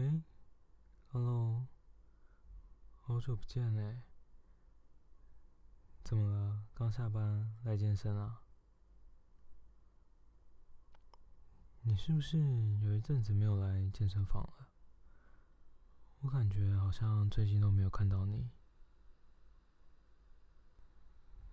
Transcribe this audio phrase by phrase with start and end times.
[0.00, 0.22] 哎
[1.08, 1.66] ，Hello，
[2.94, 4.00] 好久不见嘞！
[6.04, 6.68] 怎么了？
[6.72, 8.42] 刚下班来健身啊？
[11.82, 12.38] 你是不是
[12.78, 14.68] 有一阵子没有来健身房了？
[16.20, 18.52] 我感觉好像最近都没有看到你。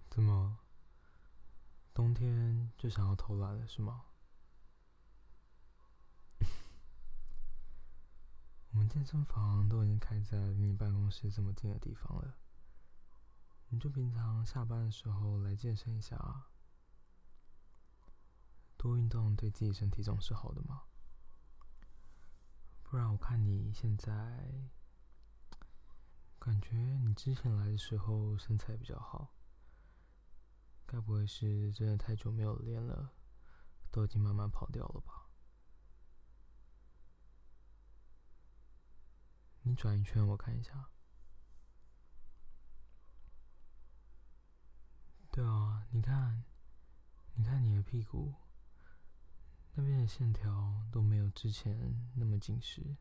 [0.07, 0.59] 怎么？
[1.95, 4.05] 冬天就想要偷懒了是吗？
[8.75, 12.35] 我们健身房都已经开在离你办公室这么近的地方了，
[13.69, 16.49] 你就平常下班的时候来健身一下啊。
[18.75, 20.81] 多运动对自己身体总是好的嘛。
[22.83, 24.11] 不然我看你现在，
[26.37, 29.33] 感觉你之前来的时候身材比较好，
[30.85, 33.13] 该不会是真的太久没有练了，
[33.89, 35.24] 都已经慢慢跑掉了吧？
[39.67, 40.91] 你转一圈，我看一下。
[45.31, 46.43] 对啊，你看，
[47.33, 48.35] 你看你的屁股，
[49.73, 52.95] 那边的线条都没有之前那么紧实，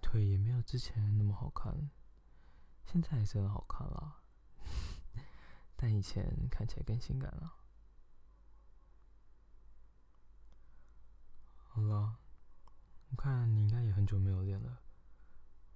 [0.00, 1.90] 腿也没有之前那么好看，
[2.86, 4.22] 现在还是很好看啦，
[5.76, 7.54] 但以前看起来更性感了。
[11.68, 12.18] 好了。
[13.10, 14.82] 我看你应该也很久没有练了，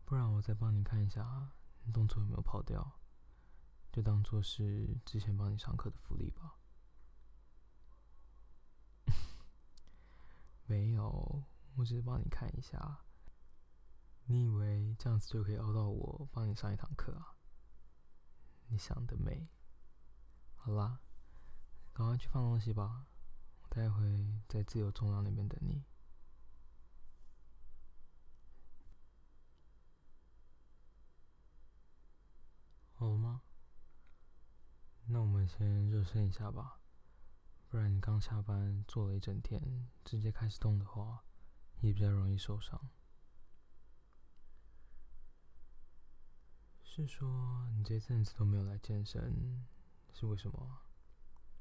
[0.04, 1.52] 不然我再帮你看一下，
[1.84, 3.00] 你动作有没有跑掉，
[3.90, 6.56] 就当做是之前帮你上课的福利吧。
[10.66, 11.44] 没有，
[11.76, 13.00] 我只是帮你看一下。
[14.26, 17.34] 你以为这样子就可以熬到我帮你上一堂课啊？
[18.68, 19.48] 你想得美。
[20.54, 21.00] 好啦，
[21.92, 23.06] 赶快去放东西吧，
[23.62, 25.84] 我待会在自由中央那边等你。
[33.02, 33.42] 好了吗？
[35.06, 36.78] 那我们先热身一下吧，
[37.68, 41.24] 不然你刚下班坐了一整天，直接开始动的话，
[41.80, 42.90] 也比较容易受伤。
[46.84, 49.66] 是说你这阵子都没有来健身，
[50.12, 50.78] 是为什么？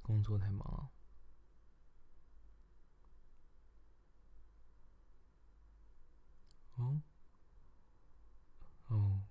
[0.03, 0.91] 工作太忙了。
[6.75, 7.01] 哦，
[8.90, 9.24] 哦，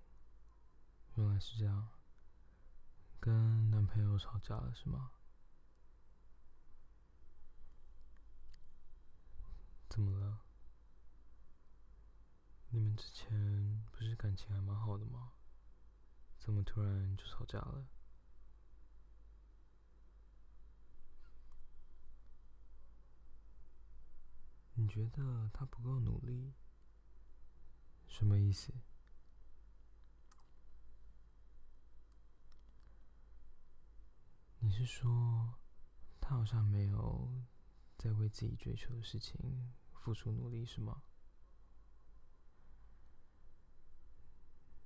[1.14, 1.88] 原来是这样。
[3.20, 5.10] 跟男朋友吵架了是吗？
[9.90, 10.40] 怎么了？
[12.70, 15.32] 你们之前不是感情还蛮好的吗？
[16.38, 17.86] 怎么突然就吵架了？
[24.72, 26.54] 你觉得他不够努力？
[28.08, 28.72] 什么意思？
[34.70, 35.58] 你是说，
[36.20, 37.42] 他好像没有
[37.98, 41.02] 在为自己追求的事情付出努力，是吗？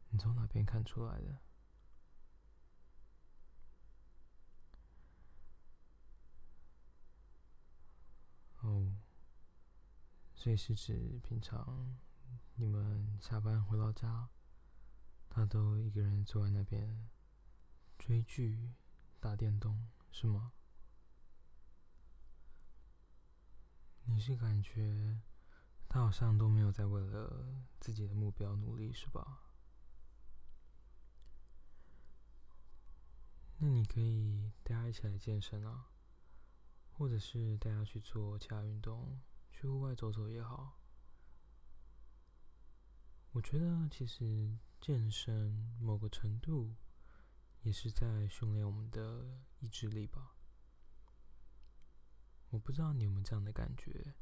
[0.09, 1.39] 你从哪边看出来的？
[8.63, 8.97] 哦，
[10.33, 11.95] 所以是指平常
[12.55, 14.31] 你们下班回到家，
[15.29, 17.07] 他都一个人坐在那边
[17.99, 18.73] 追剧。
[19.25, 20.53] 打电动是吗？
[24.05, 25.19] 你是感觉
[25.89, 29.49] 他好像都没有在为了自己的目标努力是吧？
[33.57, 35.87] 那你可以带他一起来健身啊，
[36.93, 40.79] 或者是带他去做其他运动，去户外走走也好。
[43.33, 46.77] 我觉得其实健身某个程度。
[47.65, 49.27] 也是在训练我们的
[49.59, 50.37] 意志力吧。
[52.51, 54.15] 我不知道你有没有这样的感觉。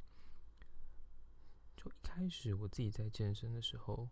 [1.77, 4.09] 就一开始我自己在健身的时候，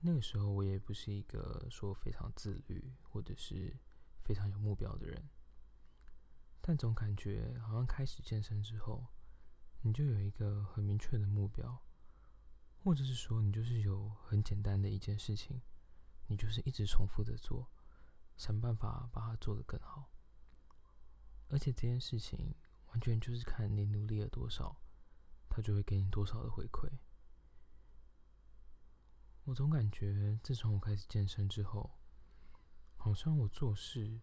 [0.00, 3.76] 那个时候我也不是一个说非常自律或者是
[4.24, 5.28] 非常有目标的人。
[6.62, 9.08] 但总感觉好像开始健身之后，
[9.82, 11.86] 你就有一个很明确的目标，
[12.82, 15.60] 或者是说你就是有很简单的一件事情，
[16.28, 17.70] 你就是一直重复的做。
[18.38, 20.10] 想办法把它做得更好，
[21.48, 22.54] 而且这件事情
[22.86, 24.80] 完全就是看你努力了多少，
[25.50, 26.88] 他就会给你多少的回馈。
[29.42, 31.98] 我总感觉自从我开始健身之后，
[32.96, 34.20] 好像我做事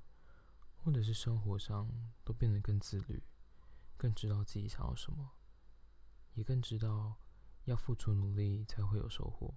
[0.77, 1.91] 或者是生活上
[2.23, 3.21] 都变得更自律，
[3.97, 5.33] 更知道自己想要什么，
[6.35, 7.19] 也更知道
[7.65, 9.55] 要付出努力才会有收获。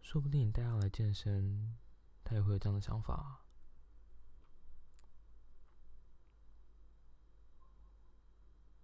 [0.00, 1.76] 说不定你带他来健身，
[2.24, 3.40] 他也会有这样的想法。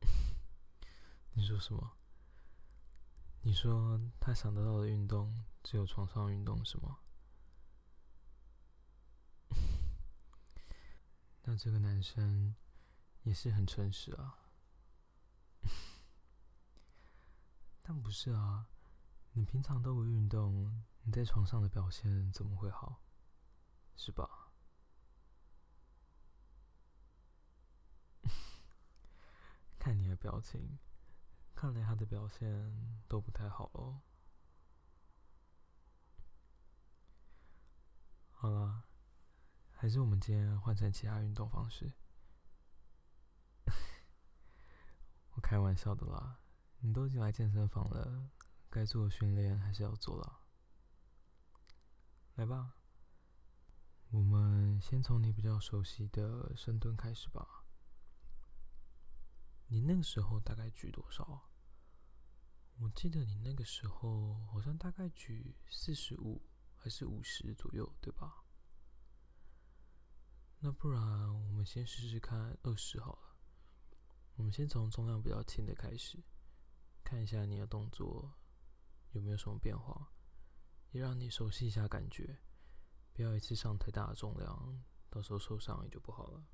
[1.34, 1.96] 你说什么？
[3.42, 6.98] 你说他想得到的运动只有床上运动是吗？
[11.44, 12.54] 那这个男生
[13.22, 14.38] 也是很诚实啊。
[17.82, 18.66] 但不是啊，
[19.32, 23.00] 你平常都不运动，你在床上的表现怎么会好？
[23.98, 24.52] 是吧？
[29.76, 30.78] 看你的表情，
[31.52, 34.00] 看来他的表现都不太好哦。
[38.30, 38.84] 好了，
[39.72, 41.92] 还是我们今天换成其他运动方式。
[45.34, 46.38] 我开玩笑的啦。
[46.80, 48.30] 你都已经来健身房了，
[48.70, 50.38] 该做的训练还是要做了。
[52.36, 52.77] 来吧，
[54.10, 57.66] 我们先从你比较熟悉的深蹲开始吧。
[59.66, 61.50] 你那个时候大概举多少？
[62.78, 66.40] 我记得你那个时候好像大概举四十五
[66.74, 68.44] 还是五十左右，对吧？
[70.60, 73.36] 那不然我们先试试看二十好了。
[74.36, 76.18] 我们先从重量比较轻的开始。
[77.04, 78.38] 看一下你的动作
[79.10, 80.10] 有没有什么变化，
[80.92, 82.38] 也让你熟悉一下感觉，
[83.18, 84.80] 不要一次上太大的重量，
[85.10, 86.46] 到时候受伤也就不好了。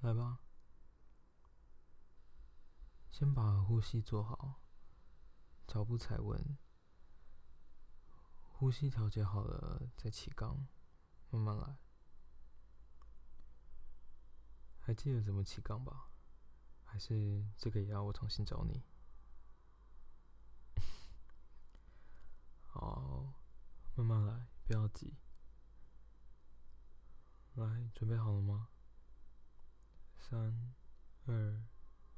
[0.00, 0.40] 来吧，
[3.10, 4.60] 先把呼吸做好，
[5.66, 6.58] 脚步踩稳，
[8.42, 10.68] 呼吸调节好了再起杠，
[11.30, 11.78] 慢慢来。
[14.80, 16.10] 还记得怎么起杠吧？
[16.84, 18.84] 还是这个也要我重新教你？
[22.74, 23.32] 好，
[23.94, 25.14] 慢慢来，不要急。
[27.54, 28.68] 来，准备好了吗？
[30.18, 30.74] 三、
[31.26, 31.62] 二、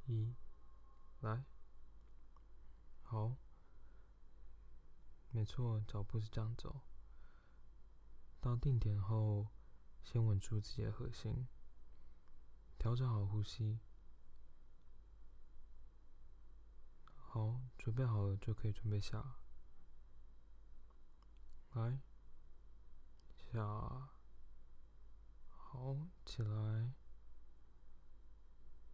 [0.07, 0.33] 一，
[1.19, 1.45] 来。
[3.03, 3.37] 好，
[5.29, 6.81] 没错，脚步是这样走。
[8.41, 9.49] 到定点后，
[10.01, 11.47] 先稳住自己的核心，
[12.79, 13.79] 调整好呼吸。
[17.13, 19.37] 好，准备好了就可以准备下。
[21.73, 21.99] 来，
[23.35, 24.09] 下，
[25.49, 26.93] 好，起来。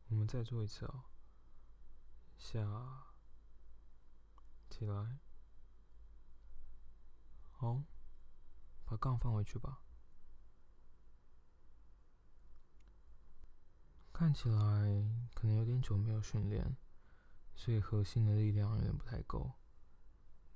[0.10, 1.06] 我们再做一次哦。
[2.38, 3.14] 下，
[4.70, 5.20] 起来。
[7.52, 7.84] 好，
[8.86, 9.82] 把杠放回去吧。
[14.12, 14.58] 看起来
[15.34, 16.76] 可能有点久没有训练。
[17.56, 19.54] 所以核心的力量有点不太够。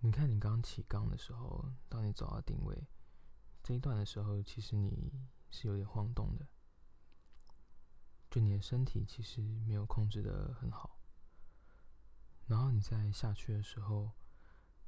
[0.08, 2.88] 你看，你刚起杠的时候，当你走到定位
[3.62, 5.12] 这一段的时候，其实你
[5.50, 6.48] 是有点晃动的，
[8.30, 10.98] 就你的身体其实没有控制得很好。
[12.46, 14.14] 然后你在下去的时候，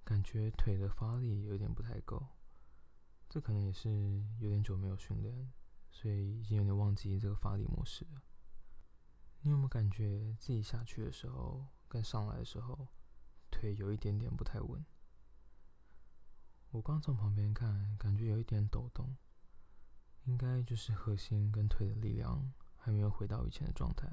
[0.06, 2.26] 感觉腿的发力有点不太够，
[3.28, 5.52] 这可能也是有点久没有训练，
[5.92, 8.22] 所以已经有点忘记这个发力模式了。
[9.42, 12.88] 你有没有感觉自己下去的时候，跟上来的时候，
[13.52, 14.82] 腿有一点点不太稳。
[16.72, 19.16] 我刚从旁边看，感觉有一点抖动，
[20.26, 24.08] 应该就是核心跟腿的力量还没有回到以前的状态。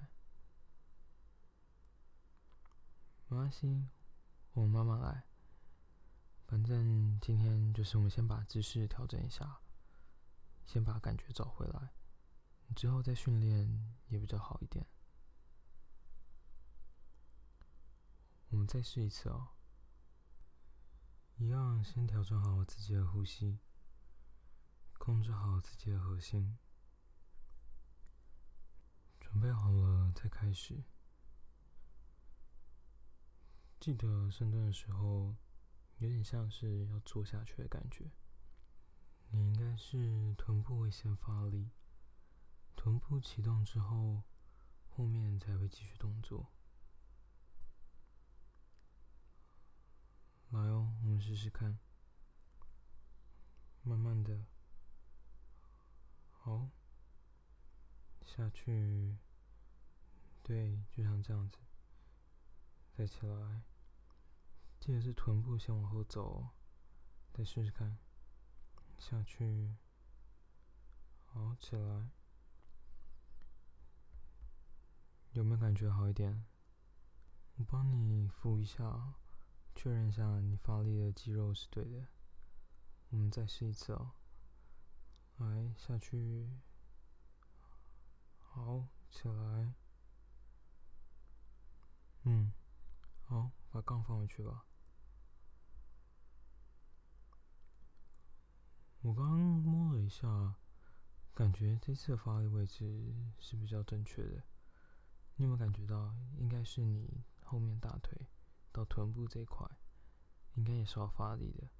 [3.28, 3.86] 没关系，
[4.52, 5.24] 我们慢慢来。
[6.46, 9.60] 反正今天就是我们先把姿势调整一下，
[10.64, 11.92] 先把感觉找回来，
[12.74, 14.86] 之后再训练也比较好一点。
[18.48, 19.48] 我们再试一次哦，
[21.38, 23.58] 一样，先调整好自己的呼吸，
[24.94, 26.56] 控制好自己的核心，
[29.20, 30.82] 准备好了再开始。
[33.78, 35.36] 记得深蹲的时候，
[35.98, 38.10] 有点像是要坐下去的感觉。
[39.28, 41.70] 你应该是臀部会先发力，
[42.74, 44.22] 臀部启动之后，
[44.88, 46.50] 后面才会继续动作。
[50.50, 51.78] 来哦，我们试试看。
[53.82, 54.46] 慢慢的，
[56.32, 56.70] 好，
[58.24, 59.16] 下去，
[60.42, 61.58] 对，就像这样子，
[62.96, 63.62] 再起来，
[64.80, 66.48] 记得是臀部先往后走，
[67.32, 67.98] 再试试看，
[68.98, 69.76] 下去，
[71.26, 72.10] 好，起来，
[75.32, 76.44] 有没有感觉好一点。
[77.56, 79.14] 我帮你扶一下，
[79.76, 82.06] 确认一下你发力的肌肉是对的。
[83.10, 84.12] 我们再试一次哦。
[85.36, 86.48] 来，下去。
[88.40, 89.74] 好，起来。
[92.22, 92.50] 嗯，
[93.26, 94.64] 好，把杠放回去吧。
[99.02, 100.56] 我刚刚摸了一下，
[101.34, 104.42] 感觉这次的发力位置是比较正确的。
[105.36, 108.26] 你有没有感觉到，应该是你后面大腿
[108.76, 109.66] 到臀部这一块，
[110.52, 111.70] 应该也是要发力的。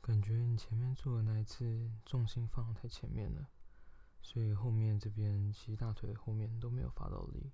[0.00, 3.50] 感觉你前面做的那一次重心放太前面了，
[4.22, 7.50] 所以后面这边其实大腿后面都没有发到力。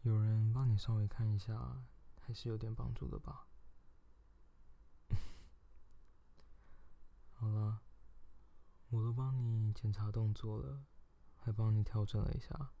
[0.00, 1.84] 有人帮你稍微看一下，
[2.18, 3.46] 还是有点帮助的吧？
[7.34, 7.82] 好了，
[8.88, 10.86] 我都帮你检查动作了，
[11.36, 12.72] 还帮你调整了一下，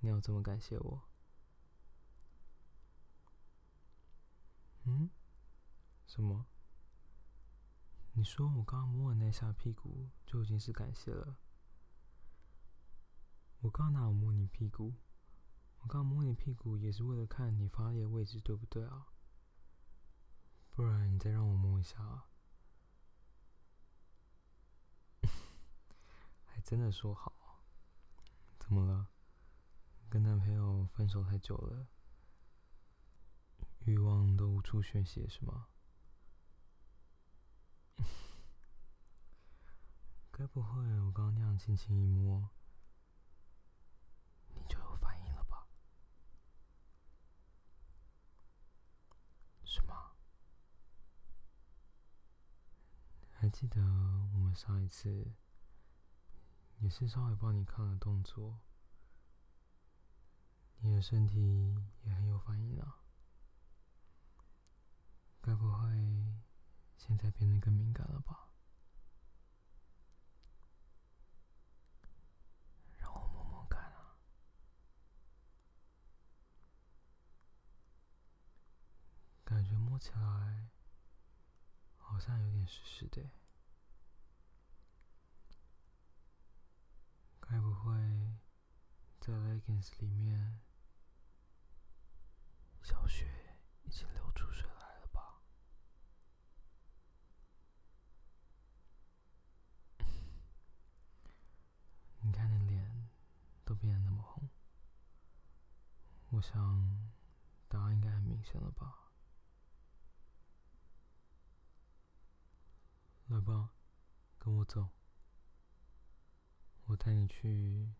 [0.00, 1.08] 你要怎么感谢我？
[4.88, 5.10] 嗯？
[6.06, 6.46] 什么？
[8.12, 11.36] 你说我刚刚摸了那下屁股就已经是感谢了？
[13.60, 14.94] 我刚哪有摸你屁股？
[15.80, 19.08] 我刚摸你屁股也是为了看你发力的位置对不对啊？
[20.70, 22.28] 不然你再让我摸一下啊。
[26.44, 27.62] 还真的说好？
[28.58, 29.10] 怎么了？
[30.08, 31.86] 跟男朋友分手太久了，
[33.88, 35.68] 欲望都无处宣泄是吗？
[40.30, 42.50] 该不会我刚刚那样轻轻一摸，
[44.54, 45.66] 你就有反应了吧？
[49.64, 50.12] 是吗？
[53.30, 53.80] 还记得
[54.34, 55.32] 我们上一次？
[56.80, 58.60] 也是稍微帮你看了动作，
[60.80, 63.06] 你的身体也很有反应啊。
[65.48, 65.88] 该不会
[66.98, 68.50] 现在变得更敏感了吧？
[72.98, 74.18] 让我摸摸看啊，
[79.42, 80.68] 感觉摸起来
[81.96, 83.30] 好像有点湿湿的。
[87.40, 87.90] 该不会
[89.18, 90.60] 在 leggings 里面，
[92.82, 95.40] 小雪已经流出水了吧？
[102.20, 103.08] 你看你脸
[103.64, 104.46] 都变得那么红，
[106.38, 107.10] 我想
[107.66, 109.10] 答案应该很明显了吧？
[113.26, 113.70] 来吧，
[114.38, 114.88] 跟我走。
[116.86, 117.92] 我带你去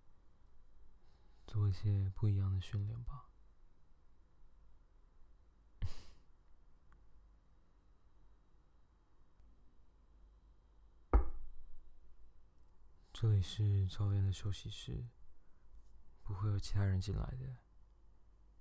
[1.49, 3.29] 做一些不一样的训练吧。
[13.13, 15.09] 这里是教练的休息室，
[16.23, 17.57] 不会有其他人进来的，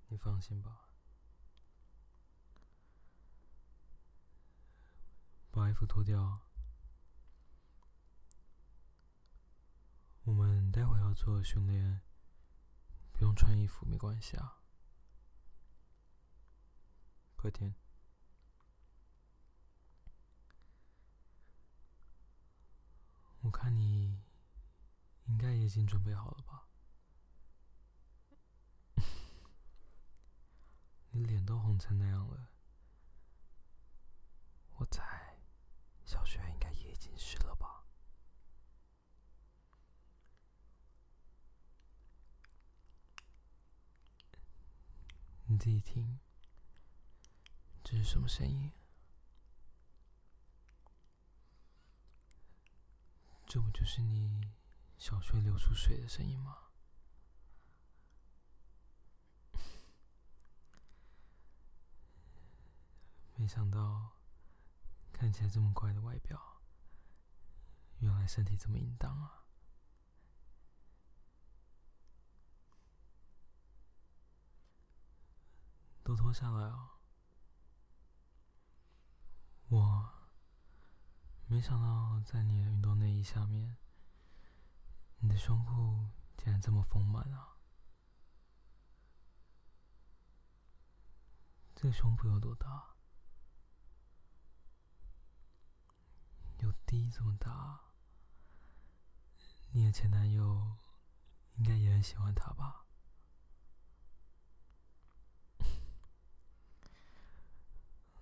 [0.07, 0.89] 你放心吧。
[5.51, 6.41] 把衣服脱掉。
[10.23, 12.01] 我们待会要做训练，
[13.13, 14.61] 不用穿衣服没关系啊。
[17.35, 17.75] 快点，
[23.41, 24.21] 我看你
[25.27, 26.66] 应该也已经准备好了吧？
[31.17, 32.51] 你脸都红成那样了，
[34.75, 35.39] 我猜
[36.05, 37.83] 小雪应该也已经湿了吧？
[45.45, 46.19] 你自己听，
[47.83, 48.71] 这是什么声音？
[53.47, 54.53] 这不就是你
[54.99, 56.66] 小穴流出水的声音吗？
[63.47, 64.11] 没想到
[65.13, 66.59] 看起来这么乖的外表，
[67.99, 69.45] 原来身体这么淫荡啊！
[76.03, 76.99] 都脱下来啊！
[79.69, 80.11] 我
[81.45, 83.77] 没想到在你的运动内衣下面，
[85.19, 87.55] 你的胸部竟然这么丰满啊！
[91.73, 92.96] 这个胸部有多大？
[96.59, 97.81] 有 D 这么大？
[99.71, 100.77] 你的前男友
[101.55, 102.85] 应该也很喜欢他吧？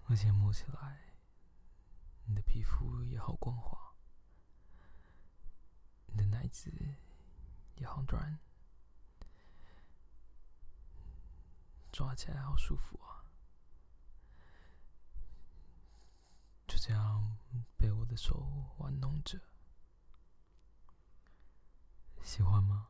[0.08, 1.16] 而且摸起来，
[2.26, 3.96] 你的皮肤也好光滑，
[6.08, 6.72] 你的奶子
[7.76, 8.38] 也好软，
[11.92, 13.26] 抓起来好舒服啊！
[16.68, 17.38] 就这样
[17.78, 19.42] 被我的手玩弄着，
[22.24, 22.88] 喜欢吗？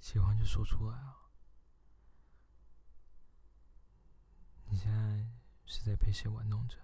[0.00, 1.28] 喜欢就说出来啊！
[4.64, 5.26] 你现在
[5.66, 6.78] 是在被谁玩弄着？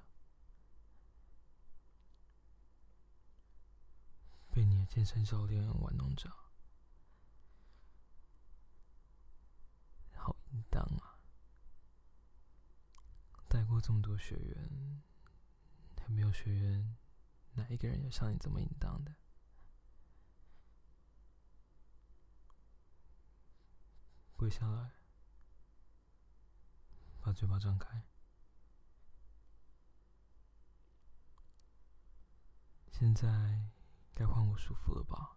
[4.52, 6.30] 被你的健身教练玩弄着？
[10.14, 11.17] 好淫荡啊！
[13.49, 15.02] 带过这么多学员，
[16.00, 16.97] 还没有学员
[17.55, 19.17] 哪一个人有像你这么淫荡的？
[24.37, 24.93] 跪下来。
[27.21, 28.05] 把嘴巴张开。
[32.90, 33.71] 现在
[34.14, 35.37] 该换我舒服了吧？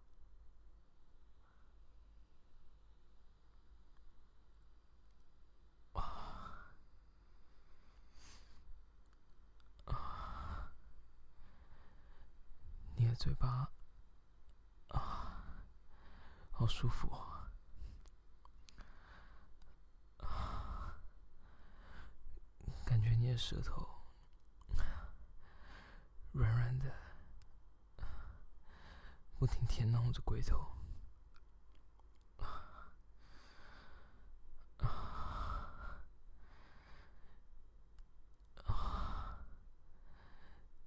[5.92, 6.74] 啊
[9.84, 10.72] 啊！
[12.96, 13.70] 你的嘴巴
[14.88, 15.54] 啊，
[16.50, 17.52] 好舒服啊！
[22.84, 23.88] 感觉你的舌头
[26.32, 26.92] 软软的，
[29.38, 30.58] 不停舔弄我的龟头，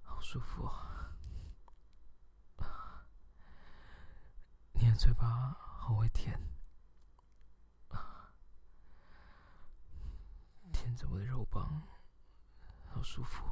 [0.03, 0.81] 好舒服啊！
[4.77, 6.37] 你的嘴巴好会舔，
[10.71, 11.81] 舔着我的肉棒。
[12.87, 13.45] 好舒服，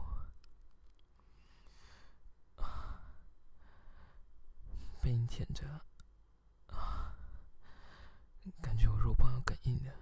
[4.99, 5.63] 被你舔着，
[8.61, 9.93] 感觉我肉棒要感应了。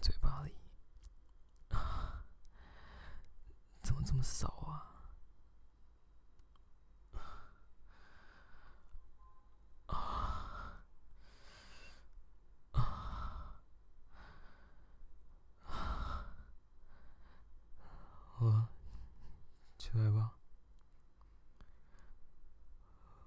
[0.00, 0.52] 嘴巴里
[1.68, 2.24] 啊，
[4.22, 4.86] 怎么这么骚啊？
[9.86, 9.96] 啊
[12.72, 13.56] 啊
[15.66, 16.24] 啊！
[18.34, 18.68] 好了，
[19.76, 20.36] 起来吧，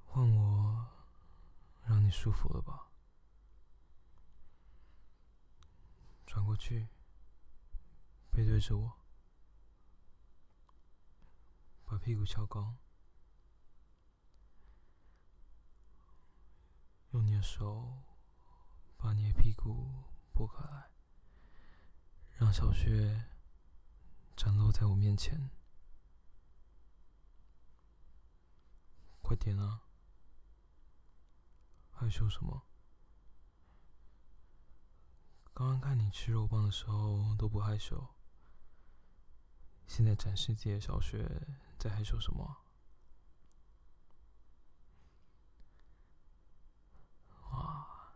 [0.06, 0.88] 换我
[1.86, 2.88] 让你舒服了吧？
[6.26, 6.88] 转过去，
[8.32, 8.92] 背对着我，
[11.96, 12.76] 把屁股翘高，
[17.12, 18.04] 用你的手
[18.98, 20.04] 把你的屁股
[20.34, 20.92] 拨开来，
[22.34, 23.30] 让小穴
[24.36, 25.50] 展露在我面前。
[29.22, 29.84] 快点啊！
[31.92, 32.68] 害羞什么？
[35.54, 38.06] 刚刚看你吃肉棒的时候都不害羞，
[39.88, 41.26] 现在展示自己的小穴，
[41.78, 42.58] 在害羞什么？
[47.52, 48.14] 哇！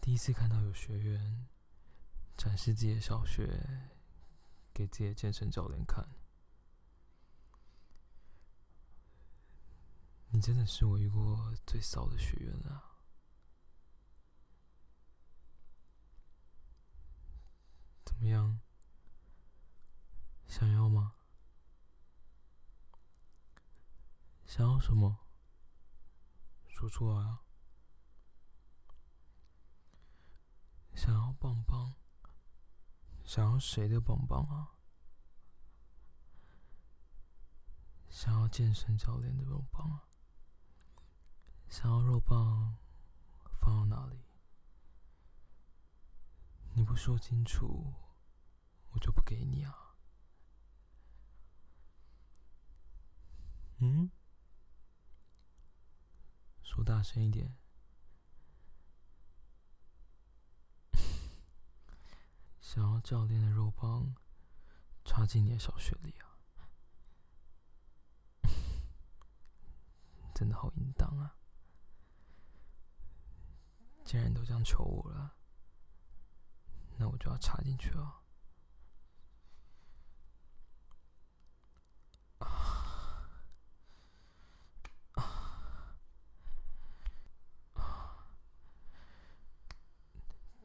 [0.00, 1.48] 第一次看到有学员
[2.36, 3.90] 展示自己的小学
[4.72, 6.06] 给自己的健身教练看，
[10.28, 13.00] 你真的是我遇过最骚的学员啊。
[18.04, 18.60] 怎么样？
[20.46, 21.13] 想要吗？
[24.56, 25.18] 想要什么？
[26.68, 27.42] 说出来啊！
[30.94, 31.96] 想要棒棒？
[33.24, 34.78] 想要谁的棒棒啊？
[38.08, 40.06] 想要健身教练的肉棒啊？
[41.68, 42.76] 想要肉棒
[43.60, 44.24] 放到哪里？
[46.74, 47.92] 你不说清楚，
[48.90, 49.96] 我就不给你啊！
[53.78, 54.12] 嗯？
[56.74, 57.56] 说大声一点。
[62.60, 64.16] 想要教练的肉棒
[65.04, 66.34] 插进你的小穴里啊！
[70.34, 71.36] 真的好淫荡啊！
[74.04, 75.36] 既然都这样求我了，
[76.96, 78.23] 那我就要插进去了。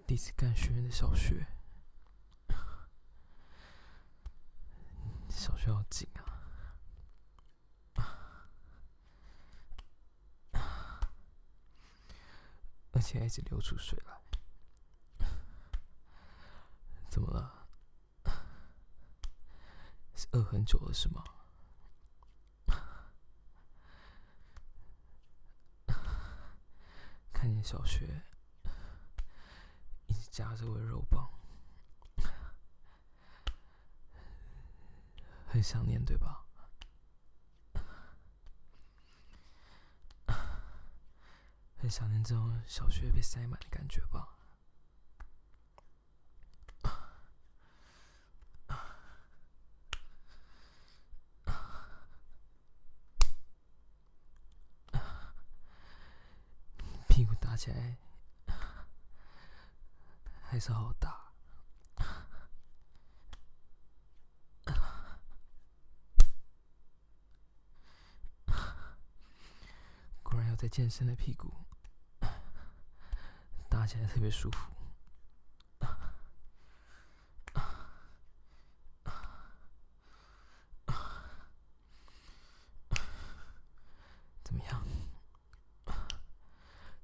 [0.10, 1.46] 第一次干学员的小穴，
[5.30, 6.10] 小学好紧
[7.94, 8.10] 啊，
[12.92, 14.20] 而且还一直流出水来，
[17.08, 17.68] 怎么了？
[20.16, 21.24] 是饿很久了是吗？
[27.32, 28.24] 看见小学。
[30.40, 31.30] 夹着我的肉棒，
[35.46, 36.46] 很想念，对吧？
[41.78, 44.38] 很想念这种小穴被塞满的感觉吧？
[57.10, 57.98] 屁股打起来。
[60.60, 61.32] 还是好大，
[70.22, 71.50] 果然要在健身的屁股，
[73.70, 74.70] 打起来特别舒服。
[84.44, 84.84] 怎么样？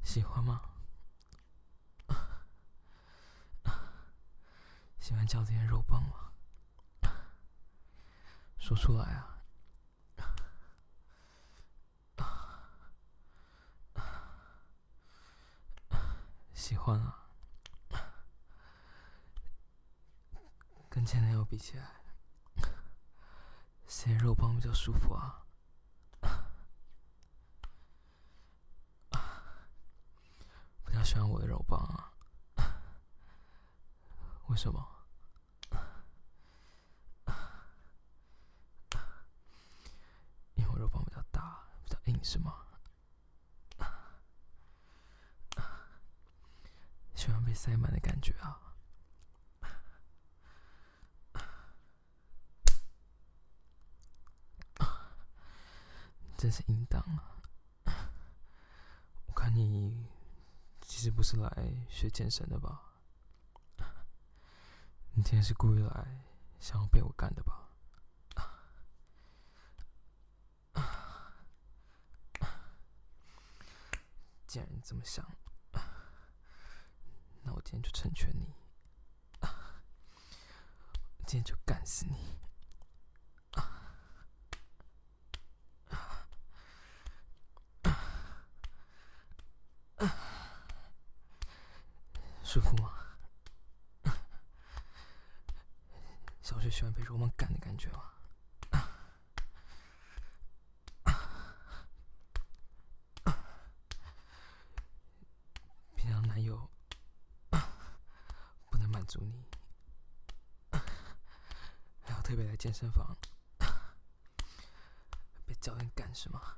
[0.04, 0.62] 喜欢吗？
[5.26, 6.32] 叫这些肉棒吗？
[8.60, 9.32] 说出来啊！
[16.54, 17.28] 喜欢啊！
[20.90, 22.02] 跟前男友比起来，
[23.88, 25.46] 谁肉棒比较舒服啊？
[30.86, 32.12] 比较喜欢我的肉棒啊？
[34.48, 34.95] 为什么？
[42.26, 42.66] 是吗？
[47.14, 48.74] 喜欢被塞满的感觉啊！
[56.36, 57.38] 真是淫荡啊！
[59.28, 60.08] 我看你
[60.82, 62.82] 其实不是来学健身的吧？
[65.12, 66.26] 你今天是故意来
[66.60, 67.65] 想要被我干的吧？
[74.56, 75.30] 既然你这么想，
[77.44, 78.56] 那我今天就成全你，
[81.28, 82.38] 今天就干死你，
[92.46, 92.94] 舒服吗？
[96.42, 98.04] 小学喜欢被肉棒干的感觉吗？
[109.08, 109.46] 祝你
[112.02, 113.16] 还要特别来健身房
[115.48, 116.58] 被教练干是吗？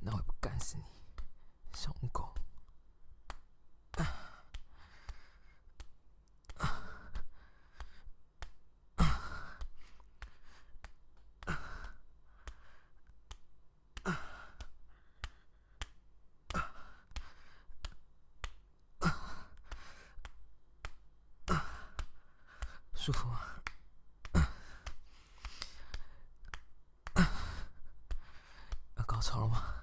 [0.00, 0.84] 那我也不干死你，
[1.72, 2.34] 小母狗！
[23.04, 23.40] 舒服吗？
[28.94, 29.82] 要高潮了吗？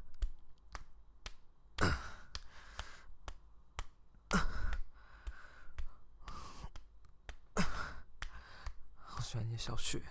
[9.03, 10.01] 好喜欢你的小穴，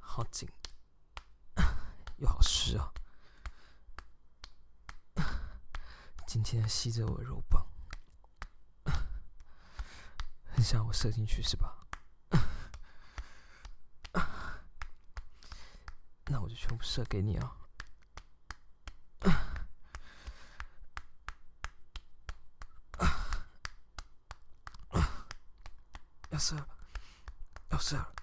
[0.00, 0.50] 好紧，
[2.16, 2.92] 又好湿啊！
[6.26, 7.61] 紧紧的吸着我的肉棒。
[10.62, 11.76] 想我射进去是吧？
[16.26, 17.52] 那我就全部射给你啊！
[26.30, 26.56] 要射！
[27.70, 28.14] 要射！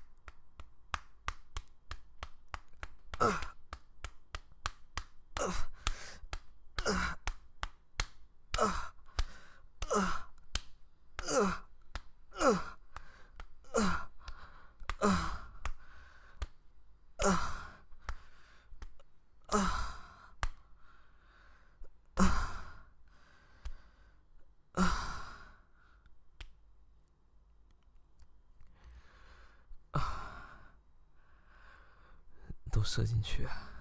[32.79, 33.75] 都射进去啊！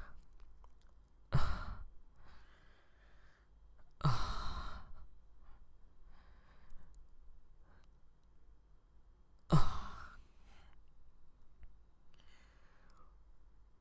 [3.98, 4.90] 啊
[9.50, 10.18] 啊！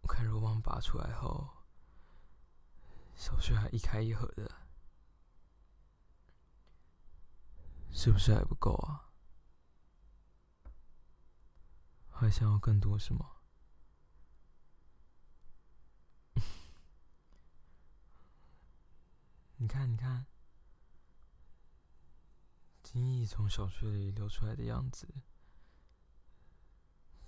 [0.02, 1.50] 我看肉棒拔出来后，
[3.16, 4.52] 小穴还一开一合的，
[7.92, 9.10] 是不是还不够啊？
[12.12, 13.37] 还想要更多是吗？
[19.68, 20.26] 你看，你看，
[22.82, 25.14] 精液从小穴里流出来的样子，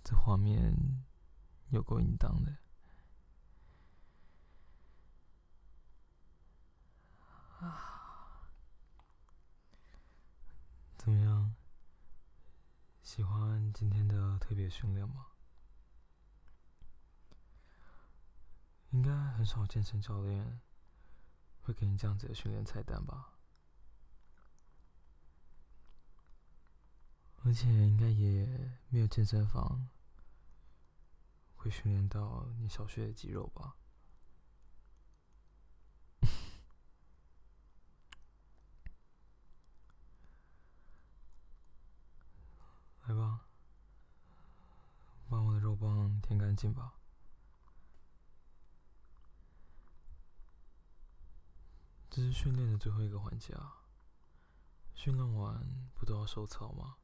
[0.06, 1.04] 这画面
[1.72, 2.56] 有够淫荡的
[7.60, 8.48] 啊！
[10.98, 11.54] 怎么样？
[13.04, 15.28] 喜欢今天的特别训练吗？
[18.92, 20.62] 应该很少健身教练。
[21.70, 23.36] 会给你这样子的训练菜单吧，
[27.44, 28.44] 而且应该也
[28.90, 29.88] 没有健身房
[31.56, 33.76] 会训练到你小学的肌肉吧？
[43.04, 43.46] 来吧，
[45.30, 46.96] 把我的肉棒舔干净吧。
[52.20, 53.78] 这是训练的最后一个环节啊！
[54.94, 56.98] 训练完不都要收操吗？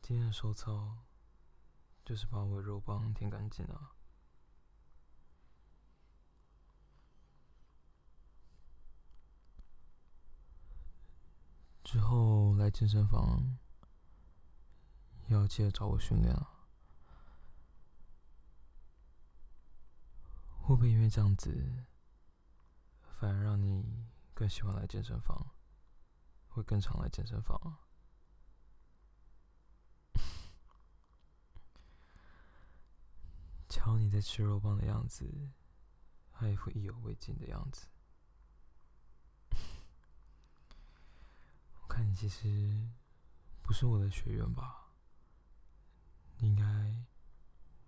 [0.00, 0.96] 今天的收操
[2.02, 3.92] 就是把我的肉棒舔干净啊！
[11.84, 13.58] 之后来健身房
[15.28, 16.64] 要记得找我训练啊！
[20.62, 21.84] 会不会因为这样子？
[23.20, 25.50] 反而让你更喜欢来健身房，
[26.48, 27.76] 会更常来健身房。
[33.68, 35.50] 瞧你在吃肉棒的样子，
[36.32, 37.88] 还一副意犹未尽的样子。
[41.82, 42.88] 我看你其实
[43.60, 44.94] 不是我的学员吧？
[46.38, 46.64] 你应该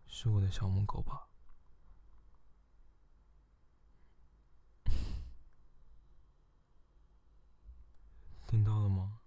[0.05, 1.31] 是我的小母狗吧？
[8.53, 9.21] 听到了吗？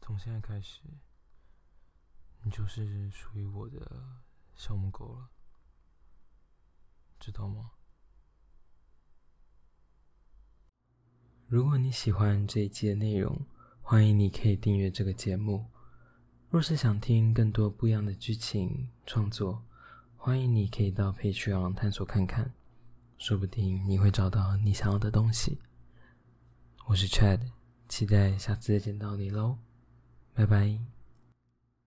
[0.00, 0.80] 从现在开始，
[2.42, 4.18] 你就是属于我的
[4.56, 5.30] 小母狗了，
[7.20, 7.70] 知道吗？
[11.46, 13.46] 如果你喜欢这一期的内容，
[13.80, 15.70] 欢迎你可以订阅这个节目。
[16.50, 19.64] 若是想听更多不一样的剧情创作，
[20.16, 22.52] 欢迎你可以到 Patreon 探索看看，
[23.18, 25.60] 说不定你会找到你想要的东西。
[26.88, 27.40] 我是 Chad，
[27.88, 29.58] 期待下次再见到你喽，
[30.32, 30.95] 拜拜。